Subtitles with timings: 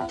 [0.00, 0.10] It's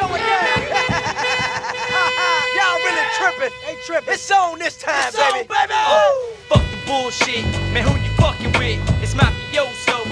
[0.00, 0.58] going down.
[2.56, 3.52] y'all really tripping.
[4.12, 5.48] It's on this time, It's on, baby.
[5.48, 5.74] baby.
[6.48, 9.02] Fuck the bullshit, man, who you fucking with?
[9.02, 10.07] It's mafioso.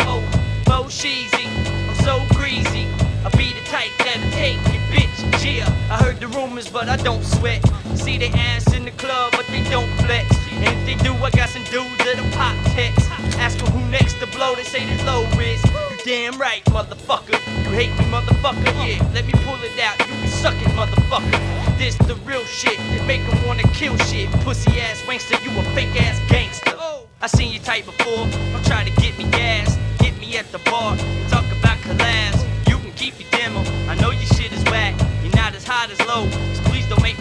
[0.00, 0.22] Oh,
[0.66, 1.46] bo cheesy.
[1.88, 2.86] I'm so greasy.
[3.24, 5.44] I be the type that'll take your bitch.
[5.44, 7.60] Yeah, I heard the rumors, but I don't sweat.
[7.94, 10.26] See they ass in the club, but they don't flex.
[10.52, 13.10] And if they do, I got some dudes that'll pop text.
[13.38, 15.62] Ask them who next to blow, they say the low is.
[15.64, 17.38] You damn right, motherfucker.
[17.64, 18.64] You hate me, motherfucker.
[18.86, 19.98] Yeah, let me pull it out.
[20.00, 21.78] You can suck it, motherfucker.
[21.78, 24.30] This the real shit that make them wanna kill shit.
[24.44, 26.76] Pussy ass wankster, you a fake ass gangster.
[27.22, 28.26] I seen your type before.
[28.52, 28.99] Don't try to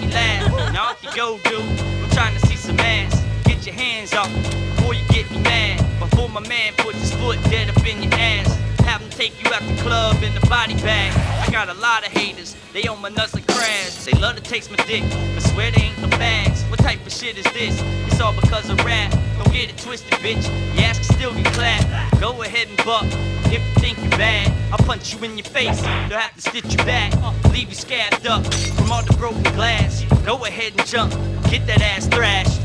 [0.09, 0.73] laugh.
[0.73, 1.61] Now off you go, dude.
[1.61, 3.23] I'm trying to see some ass.
[3.45, 4.31] Get your hands off
[4.75, 5.79] before you get me mad.
[5.99, 8.57] Before my man puts his foot dead up in your ass.
[8.85, 11.13] Have him take you out the club in the body bag.
[11.47, 12.55] I got a lot of haters.
[12.73, 14.05] They on my nuts like crash.
[14.05, 16.63] They love to taste my dick, but swear they ain't no bags.
[16.63, 17.79] What type of shit is this?
[18.07, 19.11] It's all because of rap.
[19.37, 20.45] Don't get it twisted, bitch.
[20.75, 22.19] Your ass can still get clapped.
[22.19, 23.05] Go ahead and buck.
[23.51, 25.81] If you think you're bad, I'll punch you in your face.
[25.81, 27.13] They'll have to stitch you back.
[27.51, 30.03] Leave you scabbed up from all the broken glass.
[30.25, 31.11] Go ahead and jump.
[31.49, 32.58] Get that ass thrashed.